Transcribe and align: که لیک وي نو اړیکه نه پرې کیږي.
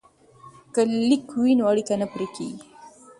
که 0.73 0.81
لیک 1.07 1.25
وي 1.41 1.53
نو 1.59 1.63
اړیکه 1.71 1.95
نه 2.01 2.07
پرې 2.13 2.27
کیږي. 2.35 2.59